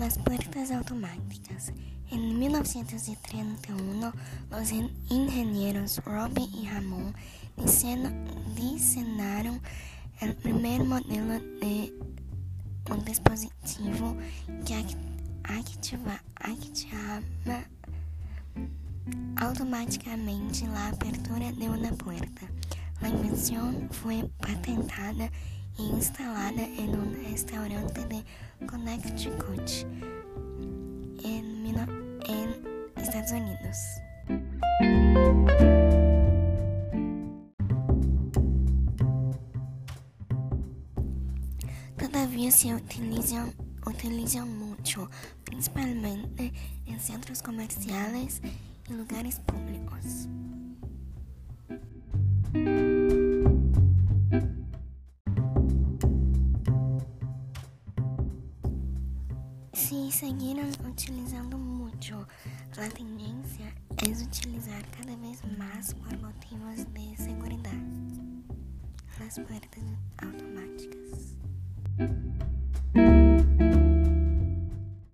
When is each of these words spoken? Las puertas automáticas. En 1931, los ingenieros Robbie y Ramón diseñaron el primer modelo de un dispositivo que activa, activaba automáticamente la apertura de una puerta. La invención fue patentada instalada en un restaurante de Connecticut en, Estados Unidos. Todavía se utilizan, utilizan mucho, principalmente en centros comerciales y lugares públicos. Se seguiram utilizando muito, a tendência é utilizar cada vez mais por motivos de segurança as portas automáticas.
Las 0.00 0.16
puertas 0.18 0.70
automáticas. 0.70 1.74
En 2.10 2.38
1931, 2.38 4.12
los 4.50 4.72
ingenieros 4.72 6.02
Robbie 6.06 6.48
y 6.54 6.66
Ramón 6.68 7.14
diseñaron 8.56 9.60
el 10.22 10.34
primer 10.36 10.84
modelo 10.84 11.38
de 11.60 11.92
un 12.90 13.04
dispositivo 13.04 14.16
que 14.64 14.74
activa, 15.44 16.22
activaba 16.36 17.68
automáticamente 19.36 20.66
la 20.66 20.88
apertura 20.88 21.52
de 21.52 21.68
una 21.68 21.92
puerta. 21.92 22.50
La 23.02 23.10
invención 23.10 23.90
fue 23.90 24.30
patentada 24.38 25.30
instalada 25.80 26.62
en 26.62 26.90
un 26.98 27.14
restaurante 27.24 28.04
de 28.06 28.24
Connecticut 28.66 29.70
en, 31.24 31.50
Estados 32.96 33.32
Unidos. 33.32 33.76
Todavía 41.96 42.50
se 42.50 42.74
utilizan, 42.74 43.52
utilizan 43.86 44.58
mucho, 44.58 45.10
principalmente 45.44 46.52
en 46.86 47.00
centros 47.00 47.42
comerciales 47.42 48.42
y 48.88 48.92
lugares 48.92 49.40
públicos. 49.40 50.28
Se 59.72 60.10
seguiram 60.10 60.64
utilizando 60.88 61.56
muito, 61.56 62.14
a 62.76 62.88
tendência 62.90 63.72
é 64.04 64.24
utilizar 64.24 64.82
cada 64.96 65.16
vez 65.16 65.40
mais 65.56 65.92
por 65.94 66.18
motivos 66.18 66.84
de 66.86 67.16
segurança 67.16 68.20
as 69.26 69.38
portas 69.38 69.84
automáticas. 70.18 70.99